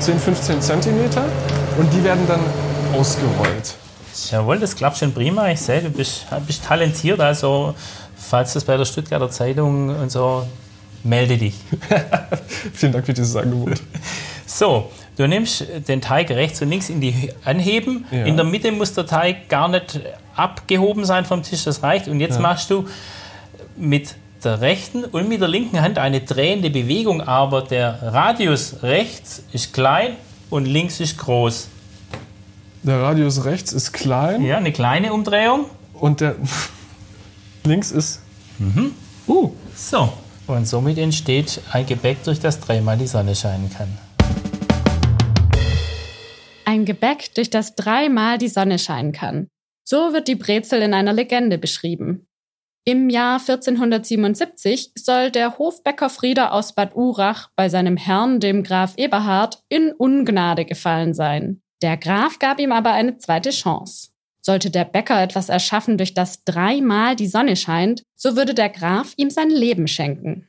10, 0.01 0.19
15 0.19 0.61
Zentimeter. 0.61 1.25
Und 1.79 1.93
die 1.93 2.03
werden 2.05 2.27
dann 2.27 2.41
ausgerollt. 2.93 3.77
Jawohl, 4.31 4.59
das 4.59 4.75
klappt 4.75 4.99
schon 4.99 5.13
prima. 5.13 5.49
Ich 5.51 5.61
sehe, 5.61 5.83
du 5.83 5.91
bist, 5.91 6.27
bist 6.47 6.65
talentiert. 6.65 7.21
Also, 7.21 7.75
falls 8.17 8.53
das 8.53 8.65
bei 8.65 8.77
der 8.77 8.85
Stuttgarter 8.85 9.31
Zeitung 9.31 9.89
und 9.91 10.11
so, 10.11 10.47
melde 11.05 11.37
dich. 11.37 11.55
Vielen 12.75 12.93
Dank 12.93 13.07
für 13.07 13.15
dieses 13.15 13.35
Angebot. 13.37 13.81
So, 14.47 14.91
du 15.17 15.27
nimmst 15.27 15.65
den 15.87 16.01
Teig 16.01 16.31
rechts 16.31 16.61
und 16.63 16.71
links 16.71 16.89
in 16.89 17.01
die 17.01 17.31
Anheben. 17.45 18.07
Ja. 18.11 18.25
In 18.25 18.37
der 18.37 18.45
Mitte 18.45 18.73
muss 18.73 18.95
der 18.95 19.07
Teig 19.07 19.49
gar 19.49 19.69
nicht 19.69 20.01
abgehoben 20.35 21.05
sein 21.05 21.25
vom 21.25 21.43
Tisch, 21.43 21.65
das 21.65 21.83
reicht. 21.83 22.09
Und 22.09 22.21
jetzt 22.21 22.37
ja. 22.37 22.41
machst 22.41 22.71
du 22.71 22.87
mit 23.77 24.15
der 24.45 24.61
rechten 24.61 25.05
und 25.05 25.29
mit 25.29 25.41
der 25.41 25.49
linken 25.49 25.81
Hand 25.81 25.99
eine 25.99 26.21
drehende 26.21 26.71
Bewegung, 26.71 27.21
aber 27.21 27.63
der 27.63 27.99
Radius 28.03 28.83
rechts 28.83 29.43
ist 29.53 29.73
klein 29.73 30.17
und 30.51 30.67
links 30.67 31.01
ist 31.01 31.19
groß. 31.19 31.69
Der 32.83 33.03
Radius 33.03 33.45
rechts 33.45 33.73
ist 33.73 33.93
klein. 33.93 34.45
Ja, 34.45 34.57
eine 34.57 34.73
kleine 34.73 35.13
Umdrehung. 35.13 35.67
Und 35.95 36.21
der 36.21 36.37
links 37.65 37.91
ist. 37.91 38.21
Mhm. 38.59 38.93
Uh. 39.27 39.53
So. 39.75 40.13
Und 40.47 40.67
somit 40.67 40.97
entsteht 40.97 41.61
ein 41.73 41.85
Gebäck, 41.85 42.23
durch 42.25 42.41
das 42.41 42.61
dreimal 42.61 42.97
die 42.97 43.07
Sonne 43.07 43.35
scheinen 43.35 43.69
kann. 43.71 43.89
Ein 46.65 46.85
Gebäck, 46.85 47.35
durch 47.35 47.51
das 47.51 47.75
dreimal 47.75 48.39
die 48.39 48.49
Sonne 48.49 48.79
scheinen 48.79 49.13
kann. 49.13 49.49
So 49.85 50.13
wird 50.13 50.29
die 50.29 50.37
Brezel 50.37 50.81
in 50.81 50.95
einer 50.95 51.13
Legende 51.13 51.59
beschrieben. 51.59 52.27
Im 52.87 53.11
Jahr 53.11 53.39
1477 53.41 54.93
soll 54.95 55.31
der 55.31 55.59
Hofbäcker 55.59 56.09
Frieder 56.09 56.53
aus 56.53 56.75
Bad 56.75 56.95
Urach 56.95 57.51
bei 57.55 57.69
seinem 57.69 57.99
Herrn, 57.99 58.41
dem 58.41 58.63
Graf 58.63 58.95
Eberhard, 58.97 59.63
in 59.69 59.93
Ungnade 59.93 60.65
gefallen 60.65 61.13
sein. 61.13 61.61
Der 61.83 61.97
Graf 61.97 62.39
gab 62.39 62.59
ihm 62.59 62.73
aber 62.73 62.93
eine 62.93 63.19
zweite 63.19 63.51
Chance. 63.51 64.11
Sollte 64.41 64.71
der 64.71 64.85
Bäcker 64.85 65.23
etwas 65.23 65.49
erschaffen, 65.49 65.99
durch 65.99 66.15
das 66.15 66.45
dreimal 66.45 67.17
die 67.17 67.27
Sonne 67.27 67.57
scheint, 67.57 68.03
so 68.17 68.37
würde 68.37 68.55
der 68.55 68.71
Graf 68.71 69.13
ihm 69.17 69.31
sein 69.31 69.51
Leben 69.51 69.87
schenken. 69.87 70.49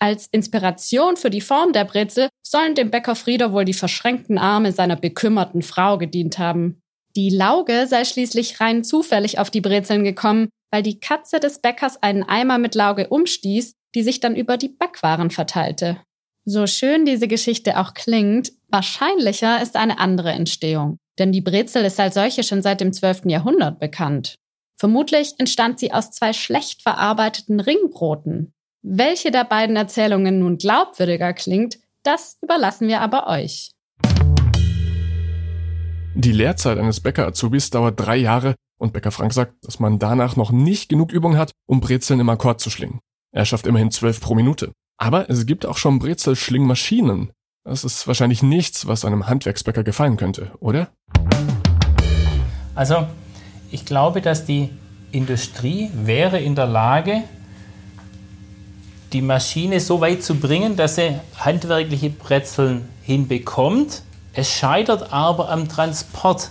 Als 0.00 0.28
Inspiration 0.28 1.16
für 1.16 1.30
die 1.30 1.40
Form 1.40 1.72
der 1.72 1.84
Brezel 1.84 2.28
sollen 2.42 2.74
dem 2.74 2.90
Bäcker 2.90 3.16
Frieder 3.16 3.52
wohl 3.52 3.64
die 3.64 3.74
verschränkten 3.74 4.38
Arme 4.38 4.72
seiner 4.72 4.96
bekümmerten 4.96 5.62
Frau 5.62 5.98
gedient 5.98 6.38
haben. 6.38 6.80
Die 7.16 7.30
Lauge 7.30 7.86
sei 7.88 8.04
schließlich 8.04 8.60
rein 8.60 8.84
zufällig 8.84 9.38
auf 9.38 9.50
die 9.50 9.60
Brezeln 9.60 10.04
gekommen, 10.04 10.48
weil 10.70 10.82
die 10.82 11.00
Katze 11.00 11.40
des 11.40 11.60
Bäckers 11.60 12.00
einen 12.02 12.22
Eimer 12.22 12.58
mit 12.58 12.74
Lauge 12.74 13.08
umstieß, 13.08 13.74
die 13.94 14.02
sich 14.02 14.20
dann 14.20 14.36
über 14.36 14.56
die 14.56 14.68
Backwaren 14.68 15.30
verteilte. 15.30 16.00
So 16.50 16.66
schön 16.66 17.04
diese 17.04 17.28
Geschichte 17.28 17.78
auch 17.78 17.92
klingt, 17.92 18.52
wahrscheinlicher 18.70 19.60
ist 19.60 19.76
eine 19.76 19.98
andere 19.98 20.30
Entstehung. 20.30 20.96
Denn 21.18 21.30
die 21.30 21.42
Brezel 21.42 21.84
ist 21.84 22.00
als 22.00 22.14
solche 22.14 22.42
schon 22.42 22.62
seit 22.62 22.80
dem 22.80 22.94
12. 22.94 23.26
Jahrhundert 23.26 23.78
bekannt. 23.78 24.36
Vermutlich 24.80 25.34
entstand 25.36 25.78
sie 25.78 25.92
aus 25.92 26.10
zwei 26.10 26.32
schlecht 26.32 26.80
verarbeiteten 26.80 27.60
Ringbroten. 27.60 28.54
Welche 28.80 29.30
der 29.30 29.44
beiden 29.44 29.76
Erzählungen 29.76 30.38
nun 30.38 30.56
glaubwürdiger 30.56 31.34
klingt, 31.34 31.80
das 32.02 32.38
überlassen 32.40 32.88
wir 32.88 33.02
aber 33.02 33.26
euch. 33.26 33.72
Die 36.14 36.32
Lehrzeit 36.32 36.78
eines 36.78 37.00
Bäcker-Azubis 37.00 37.68
dauert 37.68 38.00
drei 38.00 38.16
Jahre 38.16 38.54
Und 38.78 38.94
Bäcker 38.94 39.10
Frank 39.10 39.34
sagt, 39.34 39.52
dass 39.66 39.80
man 39.80 39.98
danach 39.98 40.36
noch 40.36 40.50
nicht 40.50 40.88
genug 40.88 41.12
Übung 41.12 41.36
hat, 41.36 41.50
um 41.66 41.80
Brezeln 41.80 42.20
im 42.20 42.28
Akkord 42.30 42.58
zu 42.58 42.70
schlingen. 42.70 43.00
Er 43.32 43.44
schafft 43.44 43.66
immerhin 43.66 43.90
zwölf 43.90 44.18
pro 44.22 44.34
Minute. 44.34 44.72
Aber 44.98 45.30
es 45.30 45.46
gibt 45.46 45.64
auch 45.64 45.78
schon 45.78 46.00
Brezelschlingmaschinen. 46.00 47.30
Das 47.64 47.84
ist 47.84 48.08
wahrscheinlich 48.08 48.42
nichts, 48.42 48.86
was 48.88 49.04
einem 49.04 49.28
Handwerksbäcker 49.28 49.84
gefallen 49.84 50.16
könnte, 50.16 50.50
oder? 50.58 50.88
Also, 52.74 53.06
ich 53.70 53.84
glaube, 53.84 54.20
dass 54.20 54.44
die 54.44 54.70
Industrie 55.12 55.90
wäre 55.94 56.40
in 56.40 56.56
der 56.56 56.66
Lage, 56.66 57.22
die 59.12 59.22
Maschine 59.22 59.80
so 59.80 60.00
weit 60.00 60.22
zu 60.22 60.34
bringen, 60.34 60.76
dass 60.76 60.96
sie 60.96 61.20
handwerkliche 61.36 62.10
Brezeln 62.10 62.88
hinbekommt. 63.02 64.02
Es 64.32 64.50
scheitert 64.50 65.12
aber 65.12 65.48
am 65.48 65.68
Transport. 65.68 66.50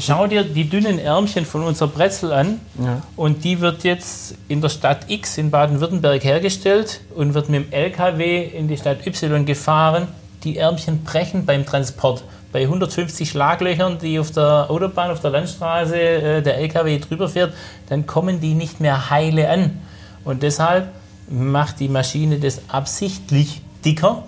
Schau 0.00 0.26
dir 0.26 0.44
die 0.44 0.68
dünnen 0.68 0.98
Ärmchen 0.98 1.44
von 1.44 1.62
unserer 1.62 1.88
Brezel 1.88 2.32
an 2.32 2.60
ja. 2.82 3.02
und 3.16 3.44
die 3.44 3.60
wird 3.60 3.84
jetzt 3.84 4.36
in 4.48 4.60
der 4.60 4.68
Stadt 4.68 5.08
X 5.08 5.38
in 5.38 5.50
Baden-Württemberg 5.50 6.22
hergestellt 6.24 7.00
und 7.14 7.34
wird 7.34 7.48
mit 7.48 7.64
dem 7.64 7.72
LKW 7.72 8.44
in 8.44 8.68
die 8.68 8.76
Stadt 8.76 9.06
Y 9.06 9.44
gefahren. 9.44 10.08
Die 10.44 10.58
Ärmchen 10.58 11.04
brechen 11.04 11.46
beim 11.46 11.64
Transport. 11.64 12.24
Bei 12.52 12.62
150 12.62 13.28
Schlaglöchern, 13.28 13.98
die 13.98 14.18
auf 14.18 14.30
der 14.30 14.70
Autobahn, 14.70 15.10
auf 15.10 15.20
der 15.20 15.30
Landstraße 15.30 15.96
äh, 15.96 16.42
der 16.42 16.58
LKW 16.58 16.98
drüber 16.98 17.28
fährt, 17.28 17.52
dann 17.88 18.06
kommen 18.06 18.40
die 18.40 18.54
nicht 18.54 18.80
mehr 18.80 19.10
heile 19.10 19.48
an. 19.50 19.80
Und 20.24 20.42
deshalb 20.42 20.88
macht 21.28 21.80
die 21.80 21.88
Maschine 21.88 22.38
das 22.38 22.62
absichtlich 22.68 23.62
dicker, 23.84 24.24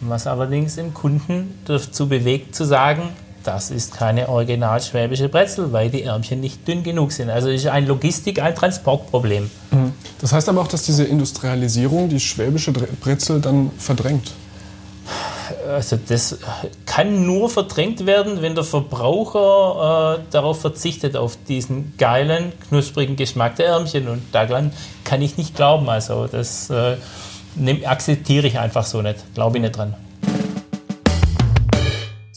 was 0.00 0.26
allerdings 0.26 0.76
den 0.76 0.94
Kunden 0.94 1.58
dazu 1.64 2.08
bewegt 2.08 2.54
zu 2.54 2.64
sagen, 2.64 3.10
das 3.48 3.70
ist 3.70 3.94
keine 3.94 4.28
original 4.28 4.78
schwäbische 4.82 5.30
Brezel, 5.30 5.72
weil 5.72 5.88
die 5.88 6.02
Ärmchen 6.02 6.38
nicht 6.38 6.68
dünn 6.68 6.82
genug 6.82 7.12
sind. 7.12 7.30
Also 7.30 7.48
ist 7.48 7.66
ein 7.66 7.86
Logistik-, 7.86 8.42
ein 8.42 8.54
Transportproblem. 8.54 9.50
Mhm. 9.70 9.92
Das 10.20 10.34
heißt 10.34 10.50
aber 10.50 10.60
auch, 10.60 10.68
dass 10.68 10.82
diese 10.82 11.04
Industrialisierung 11.04 12.10
die 12.10 12.20
schwäbische 12.20 12.72
Brezel 12.72 13.40
dann 13.40 13.70
verdrängt. 13.78 14.32
Also 15.66 15.96
das 15.96 16.38
kann 16.84 17.24
nur 17.24 17.48
verdrängt 17.48 18.04
werden, 18.04 18.42
wenn 18.42 18.54
der 18.54 18.64
Verbraucher 18.64 20.18
äh, 20.18 20.22
darauf 20.30 20.60
verzichtet, 20.60 21.16
auf 21.16 21.38
diesen 21.48 21.94
geilen, 21.96 22.52
knusprigen 22.68 23.16
Geschmack 23.16 23.56
der 23.56 23.68
Ärmchen. 23.68 24.08
Und 24.08 24.22
daran 24.32 24.72
kann 25.04 25.22
ich 25.22 25.38
nicht 25.38 25.56
glauben. 25.56 25.88
Also 25.88 26.26
das 26.26 26.68
äh, 26.68 26.96
akzeptiere 27.86 28.46
ich 28.46 28.58
einfach 28.58 28.84
so 28.84 29.00
nicht. 29.00 29.24
Glaube 29.32 29.56
ich 29.56 29.62
nicht 29.62 29.74
dran. 29.74 29.94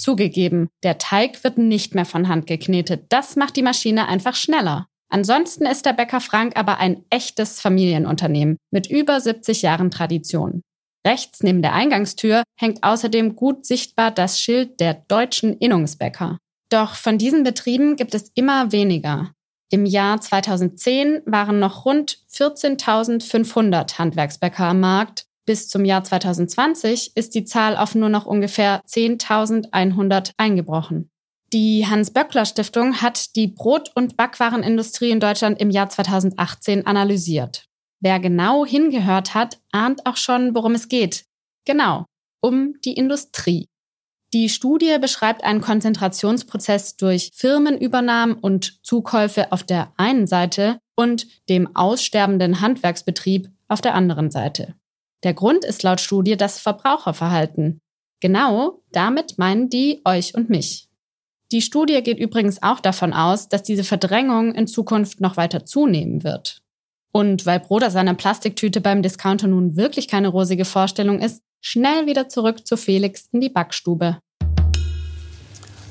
Zugegeben, 0.02 0.70
der 0.82 0.98
Teig 0.98 1.44
wird 1.44 1.60
nicht 1.60 1.94
mehr 1.94 2.06
von 2.06 2.28
Hand 2.28 2.48
geknetet. 2.48 3.06
Das 3.10 3.36
macht 3.36 3.56
die 3.56 3.62
Maschine 3.62 4.08
einfach 4.08 4.36
schneller. 4.36 4.88
Ansonsten 5.10 5.68
ist 5.68 5.86
der 5.86 5.94
Bäcker 5.94 6.22
Frank 6.22 6.58
aber 6.58 6.80
ein 6.80 7.06
echtes 7.12 7.62
Familienunternehmen 7.62 8.58
mit 8.72 8.90
über 8.90 9.22
70 9.22 9.62
Jahren 9.62 9.92
Tradition. 9.92 10.62
Rechts 11.06 11.44
neben 11.44 11.62
der 11.62 11.74
Eingangstür 11.74 12.44
hängt 12.60 12.84
außerdem 12.84 13.36
gut 13.36 13.66
sichtbar 13.66 14.10
das 14.10 14.42
Schild 14.42 14.80
der 14.80 15.04
deutschen 15.08 15.58
Innungsbäcker. 15.58 16.40
Doch 16.70 16.96
von 16.96 17.20
diesen 17.20 17.44
Betrieben 17.44 17.96
gibt 17.96 18.16
es 18.16 18.32
immer 18.34 18.72
weniger. 18.72 19.34
Im 19.70 19.86
Jahr 19.86 20.20
2010 20.20 21.22
waren 21.26 21.60
noch 21.60 21.86
rund 21.86 22.18
14.500 22.34 24.00
Handwerksbäcker 24.00 24.66
am 24.66 24.80
Markt 24.80 25.26
bis 25.46 25.70
zum 25.70 25.86
Jahr 25.86 26.04
2020 26.04 27.16
ist 27.16 27.36
die 27.36 27.46
Zahl 27.46 27.78
auf 27.78 27.96
nur 27.96 28.10
noch 28.10 28.26
ungefähr 28.26 28.82
10.100 28.88 30.32
eingebrochen. 30.38 31.10
Die 31.54 31.86
Hans-Böckler-Stiftung 31.86 33.02
hat 33.02 33.36
die 33.36 33.48
Brot- 33.48 33.92
und 33.96 34.16
Backwarenindustrie 34.16 35.10
in 35.10 35.20
Deutschland 35.20 35.60
im 35.60 35.70
Jahr 35.70 35.90
2018 35.90 36.86
analysiert. 36.86 37.66
Wer 38.00 38.20
genau 38.20 38.66
hingehört 38.66 39.34
hat, 39.34 39.60
ahnt 39.72 40.06
auch 40.06 40.18
schon, 40.18 40.56
worum 40.56 40.74
es 40.74 40.88
geht. 40.88 41.26
Genau, 41.66 42.06
um 42.42 42.76
die 42.86 42.94
Industrie. 42.94 43.68
Die 44.34 44.48
Studie 44.48 44.98
beschreibt 45.00 45.44
einen 45.44 45.60
Konzentrationsprozess 45.60 46.96
durch 46.96 47.32
Firmenübernahmen 47.34 48.36
und 48.36 48.80
Zukäufe 48.82 49.52
auf 49.52 49.64
der 49.64 49.92
einen 49.98 50.26
Seite 50.26 50.80
und 50.96 51.28
dem 51.50 51.76
aussterbenden 51.76 52.62
Handwerksbetrieb 52.62 53.50
auf 53.68 53.82
der 53.82 53.94
anderen 53.94 54.32
Seite. 54.32 54.76
Der 55.24 55.36
Grund 55.36 55.64
ist 55.64 55.84
laut 55.84 56.02
Studie 56.02 56.36
das 56.36 56.60
Verbraucherverhalten. 56.60 57.80
Genau 58.22 58.82
damit 58.92 59.38
meinen 59.38 59.70
die 59.70 60.02
euch 60.04 60.34
und 60.36 60.50
mich. 60.50 60.88
Die 61.52 61.62
Studie 61.62 62.02
geht 62.02 62.18
übrigens 62.18 62.64
auch 62.64 62.80
davon 62.80 63.14
aus, 63.14 63.48
dass 63.50 63.62
diese 63.62 63.84
Verdrängung 63.84 64.56
in 64.56 64.68
Zukunft 64.68 65.22
noch 65.22 65.38
weiter 65.38 65.66
zunehmen 65.66 66.24
wird. 66.24 66.62
Und 67.12 67.46
weil 67.46 67.60
Brot 67.60 67.84
aus 67.84 67.96
einer 67.96 68.14
Plastiktüte 68.14 68.82
beim 68.82 69.02
Discounter 69.04 69.48
nun 69.48 69.76
wirklich 69.76 70.08
keine 70.08 70.30
rosige 70.30 70.66
Vorstellung 70.66 71.20
ist, 71.20 71.42
schnell 71.60 72.08
wieder 72.08 72.30
zurück 72.30 72.66
zu 72.66 72.78
Felix 72.78 73.28
in 73.32 73.42
die 73.42 73.50
Backstube. 73.50 74.18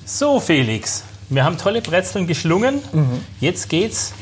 So, 0.06 0.40
Felix, 0.40 1.04
wir 1.28 1.44
haben 1.44 1.58
tolle 1.58 1.82
Brezeln 1.82 2.26
geschlungen. 2.26 2.80
Mhm. 2.92 3.20
Jetzt 3.38 3.68
geht's, 3.68 4.12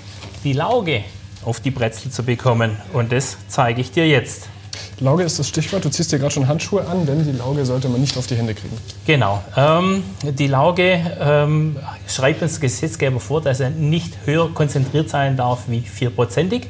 die 0.44 0.52
Lauge 0.52 1.04
auf 1.44 1.60
die 1.60 1.70
Brezel 1.70 2.10
zu 2.10 2.24
bekommen. 2.24 2.76
Und 2.92 3.12
das 3.12 3.38
zeige 3.48 3.80
ich 3.80 3.92
dir 3.92 4.06
jetzt. 4.06 4.48
Lauge 5.00 5.22
ist 5.22 5.38
das 5.38 5.48
Stichwort. 5.48 5.84
Du 5.84 5.90
ziehst 5.90 6.10
dir 6.12 6.18
gerade 6.18 6.32
schon 6.32 6.48
Handschuhe 6.48 6.86
an, 6.86 7.06
denn 7.06 7.24
die 7.24 7.36
Lauge 7.38 7.64
sollte 7.64 7.88
man 7.88 8.00
nicht 8.00 8.16
auf 8.16 8.26
die 8.26 8.34
Hände 8.34 8.54
kriegen. 8.54 8.76
Genau. 9.06 9.42
Ähm, 9.56 10.02
die 10.22 10.46
Lauge 10.48 11.00
ähm, 11.20 11.76
schreibt 12.06 12.42
uns 12.42 12.60
Gesetzgeber 12.60 13.20
vor, 13.20 13.40
dass 13.40 13.60
er 13.60 13.70
nicht 13.70 14.14
höher 14.24 14.52
konzentriert 14.52 15.08
sein 15.08 15.36
darf 15.36 15.64
wie 15.68 15.80
vierprozentig. 15.80 16.68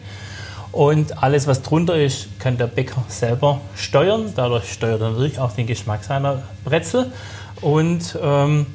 Und 0.73 1.23
alles, 1.23 1.47
was 1.47 1.63
drunter 1.63 1.97
ist, 1.97 2.39
kann 2.39 2.59
der 2.59 2.67
Bäcker 2.67 3.03
selber 3.09 3.61
steuern. 3.75 4.33
Dadurch 4.37 4.71
steuert 4.73 5.01
er 5.01 5.11
natürlich 5.11 5.39
auch 5.39 5.53
den 5.53 5.67
Geschmack 5.67 6.05
seiner 6.05 6.43
Brezel. 6.65 7.11
Und 7.63 8.17
ähm, 8.23 8.67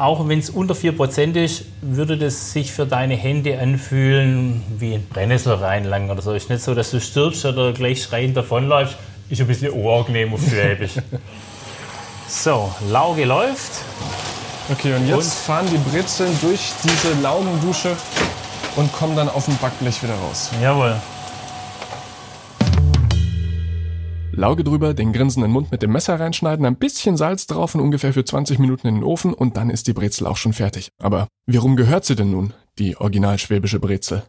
auch 0.00 0.26
wenn 0.28 0.38
es 0.38 0.48
unter 0.48 0.74
4% 0.74 1.34
ist, 1.34 1.64
würde 1.82 2.16
das 2.16 2.52
sich 2.52 2.72
für 2.72 2.86
deine 2.86 3.16
Hände 3.16 3.58
anfühlen 3.58 4.62
wie 4.78 4.94
ein 4.94 5.06
Brennnessel 5.06 5.52
reinlangen 5.52 6.10
oder 6.10 6.22
so. 6.22 6.32
Ist 6.32 6.48
nicht 6.48 6.62
so, 6.62 6.74
dass 6.74 6.90
du 6.90 7.00
stirbst 7.00 7.44
oder 7.44 7.72
gleich 7.72 8.02
schreiend 8.02 8.34
davonläufst. 8.34 8.96
Ist 9.28 9.42
ein 9.42 9.46
bisschen 9.46 9.72
unangenehm 9.72 10.32
auf 10.32 10.40
Schwäbisch. 10.40 10.92
so, 12.28 12.74
Lauge 12.88 13.26
läuft. 13.26 13.72
Okay, 14.72 14.94
und 14.94 15.06
jetzt 15.06 15.16
und 15.16 15.24
fahren 15.24 15.66
die 15.70 15.90
Brezeln 15.90 16.36
durch 16.40 16.72
diese 16.82 17.20
Laugendusche 17.20 17.94
und 18.76 18.90
kommen 18.92 19.16
dann 19.16 19.28
auf 19.28 19.44
dem 19.44 19.56
Backblech 19.58 20.02
wieder 20.02 20.14
raus. 20.14 20.50
Jawohl. 20.62 20.96
Lauge 24.40 24.64
drüber, 24.64 24.94
den 24.94 25.12
grinsenden 25.12 25.52
Mund 25.52 25.70
mit 25.70 25.82
dem 25.82 25.92
Messer 25.92 26.18
reinschneiden, 26.18 26.64
ein 26.64 26.76
bisschen 26.76 27.18
Salz 27.18 27.46
drauf 27.46 27.74
und 27.74 27.82
ungefähr 27.82 28.14
für 28.14 28.24
20 28.24 28.58
Minuten 28.58 28.88
in 28.88 28.94
den 28.94 29.04
Ofen 29.04 29.34
und 29.34 29.58
dann 29.58 29.68
ist 29.68 29.86
die 29.86 29.92
Brezel 29.92 30.26
auch 30.26 30.38
schon 30.38 30.54
fertig. 30.54 30.88
Aber 30.98 31.28
warum 31.46 31.76
gehört 31.76 32.06
sie 32.06 32.16
denn 32.16 32.30
nun, 32.30 32.54
die 32.78 32.96
original 32.96 33.38
schwäbische 33.38 33.80
Brezel? 33.80 34.22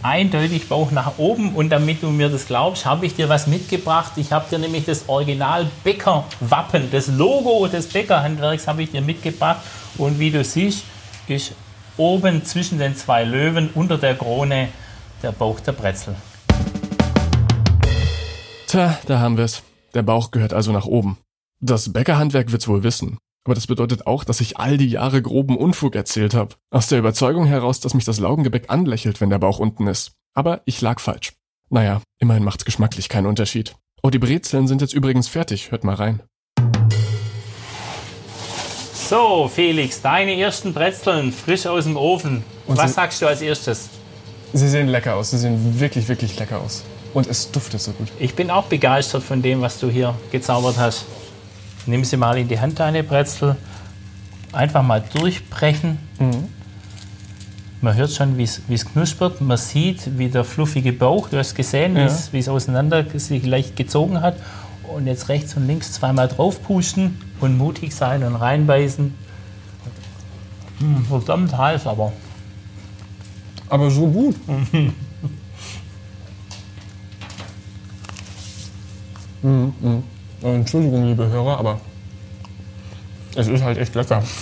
Eindeutig 0.00 0.66
Bauch 0.66 0.92
nach 0.92 1.18
oben 1.18 1.54
und 1.54 1.68
damit 1.68 2.02
du 2.02 2.08
mir 2.08 2.30
das 2.30 2.46
glaubst, 2.46 2.86
habe 2.86 3.04
ich 3.04 3.14
dir 3.14 3.28
was 3.28 3.48
mitgebracht. 3.48 4.12
Ich 4.16 4.32
habe 4.32 4.46
dir 4.50 4.58
nämlich 4.58 4.86
das 4.86 5.10
Original 5.10 5.66
Bäcker-Wappen, 5.84 6.90
das 6.90 7.08
Logo 7.08 7.68
des 7.68 7.86
Bäckerhandwerks 7.88 8.66
habe 8.66 8.82
ich 8.82 8.92
dir 8.92 9.02
mitgebracht 9.02 9.60
und 9.98 10.18
wie 10.18 10.30
du 10.30 10.42
siehst, 10.42 10.84
ist 11.28 11.52
oben 11.98 12.46
zwischen 12.46 12.78
den 12.78 12.96
zwei 12.96 13.24
Löwen 13.24 13.68
unter 13.74 13.98
der 13.98 14.14
Krone 14.14 14.68
der 15.22 15.32
Bauch 15.32 15.60
der 15.60 15.72
Brezel. 15.72 16.16
Tja, 18.72 18.98
da 19.04 19.18
haben 19.20 19.36
wir's. 19.36 19.64
Der 19.92 20.02
Bauch 20.02 20.30
gehört 20.30 20.54
also 20.54 20.72
nach 20.72 20.86
oben. 20.86 21.18
Das 21.60 21.92
Bäckerhandwerk 21.92 22.52
wird's 22.52 22.68
wohl 22.68 22.82
wissen. 22.82 23.18
Aber 23.44 23.54
das 23.54 23.66
bedeutet 23.66 24.06
auch, 24.06 24.24
dass 24.24 24.40
ich 24.40 24.56
all 24.56 24.78
die 24.78 24.88
Jahre 24.88 25.20
groben 25.20 25.58
Unfug 25.58 25.94
erzählt 25.94 26.32
habe. 26.32 26.54
Aus 26.70 26.86
der 26.86 26.98
Überzeugung 26.98 27.44
heraus, 27.44 27.80
dass 27.80 27.92
mich 27.92 28.06
das 28.06 28.18
Laugengebäck 28.18 28.70
anlächelt, 28.70 29.20
wenn 29.20 29.28
der 29.28 29.40
Bauch 29.40 29.58
unten 29.58 29.88
ist. 29.88 30.12
Aber 30.32 30.62
ich 30.64 30.80
lag 30.80 31.00
falsch. 31.00 31.34
Naja, 31.68 32.00
immerhin 32.18 32.44
macht's 32.44 32.64
geschmacklich 32.64 33.10
keinen 33.10 33.26
Unterschied. 33.26 33.74
Oh, 34.02 34.08
die 34.08 34.18
Brezeln 34.18 34.66
sind 34.66 34.80
jetzt 34.80 34.94
übrigens 34.94 35.28
fertig. 35.28 35.70
Hört 35.70 35.84
mal 35.84 35.96
rein. 35.96 36.22
So, 38.94 39.50
Felix, 39.54 40.00
deine 40.00 40.40
ersten 40.40 40.72
Brezeln 40.72 41.30
frisch 41.30 41.66
aus 41.66 41.84
dem 41.84 41.98
Ofen. 41.98 42.42
Und 42.66 42.78
Was 42.78 42.94
sagst 42.94 43.20
du 43.20 43.26
als 43.26 43.42
erstes? 43.42 43.90
Sie 44.54 44.68
sehen 44.70 44.88
lecker 44.88 45.16
aus. 45.16 45.32
Sie 45.32 45.36
sehen 45.36 45.78
wirklich, 45.78 46.08
wirklich 46.08 46.38
lecker 46.38 46.62
aus. 46.62 46.84
Und 47.14 47.26
es 47.26 47.50
duftet 47.50 47.80
so 47.80 47.92
gut. 47.92 48.08
Ich 48.18 48.34
bin 48.34 48.50
auch 48.50 48.64
begeistert 48.64 49.22
von 49.22 49.42
dem, 49.42 49.60
was 49.60 49.78
du 49.78 49.90
hier 49.90 50.14
gezaubert 50.30 50.78
hast. 50.78 51.04
Nimm 51.86 52.04
sie 52.04 52.16
mal 52.16 52.38
in 52.38 52.48
die 52.48 52.58
Hand, 52.58 52.80
deine 52.80 53.02
Brezel. 53.02 53.56
Einfach 54.52 54.82
mal 54.82 55.02
durchbrechen. 55.14 55.98
Mhm. 56.18 56.48
Man 57.80 57.96
hört 57.96 58.12
schon, 58.12 58.38
wie 58.38 58.44
es 58.44 58.86
knuspert. 58.86 59.40
Man 59.40 59.56
sieht, 59.56 60.16
wie 60.16 60.28
der 60.28 60.44
fluffige 60.44 60.92
Bauch, 60.92 61.28
du 61.28 61.38
hast 61.38 61.54
gesehen, 61.54 61.96
ja. 61.96 62.08
wie 62.30 62.38
es 62.38 62.48
auseinander 62.48 63.04
sich 63.18 63.44
leicht 63.44 63.76
gezogen 63.76 64.20
hat. 64.20 64.36
Und 64.84 65.06
jetzt 65.06 65.28
rechts 65.28 65.54
und 65.56 65.66
links 65.66 65.92
zweimal 65.92 66.28
draufpusten 66.28 67.18
und 67.40 67.58
mutig 67.58 67.94
sein 67.94 68.22
und 68.22 68.36
reinbeißen. 68.36 69.14
Hm, 70.78 71.04
verdammt 71.06 71.56
heiß, 71.56 71.86
aber. 71.86 72.12
Aber 73.68 73.90
so 73.90 74.06
gut. 74.06 74.36
Mhm, 79.42 79.72
mh. 79.80 80.02
Entschuldigung, 80.42 81.06
liebe 81.06 81.28
Hörer, 81.28 81.58
aber 81.58 81.80
es 83.34 83.48
ist 83.48 83.62
halt 83.62 83.78
echt 83.78 83.94
lecker. 83.94 84.22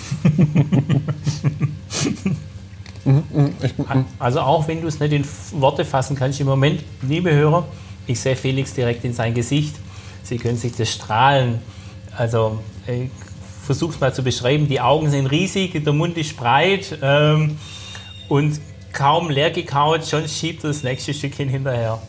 Also 4.19 4.41
auch 4.41 4.69
wenn 4.69 4.83
du 4.83 4.89
es 4.89 5.01
nicht 5.01 5.13
in 5.13 5.25
Worte 5.53 5.85
fassen 5.85 6.15
kannst 6.17 6.39
im 6.41 6.47
Moment, 6.47 6.83
liebe 7.03 7.33
Hörer, 7.33 7.67
ich 8.07 8.21
sehe 8.21 8.37
Felix 8.37 8.75
direkt 8.75 9.05
in 9.05 9.15
sein 9.15 9.35
Gesicht. 9.35 9.75
Sie 10.23 10.37
können 10.37 10.57
sich 10.57 10.77
das 10.77 10.93
strahlen. 10.93 11.59
Also 12.17 12.61
ich 12.87 13.11
versuche 13.65 13.95
es 13.95 14.01
mal 14.01 14.13
zu 14.13 14.23
beschreiben. 14.23 14.69
Die 14.69 14.81
Augen 14.81 15.11
sind 15.11 15.27
riesig, 15.27 15.83
der 15.83 15.93
Mund 15.93 16.19
ist 16.19 16.37
breit 16.37 16.99
ähm, 17.03 17.57
und 18.29 18.61
kaum 18.93 19.31
leer 19.31 19.51
gekaut, 19.51 20.07
schon 20.07 20.29
schiebt 20.29 20.65
er 20.65 20.69
das 20.69 20.83
nächste 20.83 21.15
Stückchen 21.15 21.49
hinterher. 21.49 22.01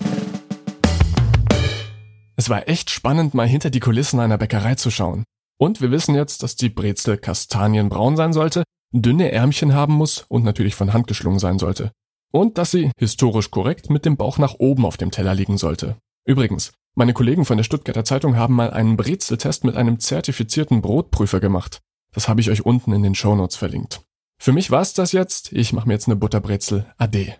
Es 2.52 2.58
war 2.58 2.68
echt 2.68 2.90
spannend, 2.90 3.34
mal 3.34 3.48
hinter 3.48 3.70
die 3.70 3.80
Kulissen 3.80 4.20
einer 4.20 4.38
Bäckerei 4.38 4.76
zu 4.76 4.92
schauen. 4.92 5.24
Und 5.58 5.80
wir 5.80 5.90
wissen 5.90 6.16
jetzt, 6.16 6.44
dass 6.44 6.58
die 6.58 6.68
Brezel 6.68 7.18
kastanienbraun 7.18 8.18
sein 8.18 8.34
sollte, 8.34 8.66
dünne 8.92 9.32
Ärmchen 9.32 9.74
haben 9.74 9.94
muss 9.94 10.26
und 10.28 10.44
natürlich 10.44 10.76
von 10.76 10.92
Hand 10.92 11.08
geschlungen 11.08 11.40
sein 11.40 11.60
sollte. 11.60 11.94
Und 12.30 12.58
dass 12.58 12.72
sie 12.72 12.92
historisch 13.00 13.52
korrekt 13.52 13.90
mit 13.90 14.04
dem 14.04 14.18
Bauch 14.18 14.38
nach 14.38 14.56
oben 14.60 14.86
auf 14.86 14.98
dem 14.98 15.12
Teller 15.12 15.34
liegen 15.34 15.58
sollte. 15.58 15.96
Übrigens, 16.26 16.74
meine 16.94 17.14
Kollegen 17.14 17.46
von 17.46 17.56
der 17.56 17.64
Stuttgarter 17.64 18.04
Zeitung 18.04 18.36
haben 18.36 18.56
mal 18.56 18.72
einen 18.72 18.98
Brezeltest 18.98 19.64
mit 19.64 19.78
einem 19.78 20.02
zertifizierten 20.02 20.82
Brotprüfer 20.82 21.40
gemacht. 21.40 21.80
Das 22.14 22.28
habe 22.28 22.42
ich 22.42 22.50
euch 22.50 22.66
unten 22.66 22.92
in 22.92 23.02
den 23.02 23.16
Shownotes 23.16 23.56
verlinkt. 23.56 24.02
Für 24.42 24.52
mich 24.52 24.72
war's 24.72 24.94
das 24.94 25.14
jetzt. 25.14 25.54
Ich 25.54 25.72
mache 25.72 25.88
mir 25.88 25.94
jetzt 25.94 26.10
eine 26.10 26.18
Butterbrezel. 26.18 26.86
Ade. 26.98 27.38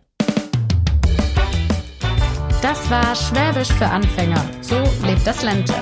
Das 2.62 2.92
war 2.92 3.16
Schwäbisch 3.16 3.74
für 3.74 3.88
Anfänger. 3.88 4.48
So 4.62 4.76
lebt 5.04 5.26
das 5.26 5.42
Ländle. 5.42 5.74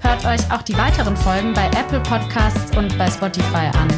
Hört 0.00 0.24
euch 0.26 0.52
auch 0.52 0.62
die 0.62 0.78
weiteren 0.78 1.16
Folgen 1.16 1.52
bei 1.52 1.66
Apple 1.66 2.00
Podcasts 2.00 2.76
und 2.76 2.96
bei 2.96 3.10
Spotify 3.10 3.66
an. 3.76 3.88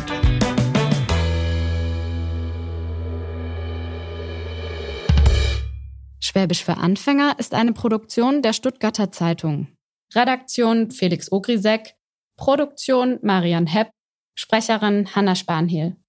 Schwäbisch 6.21 6.64
für 6.64 6.78
Anfänger 6.78 7.35
ist 7.38 7.52
eine 7.52 7.75
Produktion 7.75 8.40
der 8.40 8.54
Stuttgarter 8.54 9.12
Zeitung. 9.12 9.69
Redaktion 10.14 10.90
Felix 10.90 11.30
Ogrisek, 11.30 11.97
Produktion 12.38 13.19
Marian 13.21 13.66
Hepp, 13.66 13.90
Sprecherin 14.35 15.14
Hanna 15.14 15.35
Spanhiel. 15.35 16.00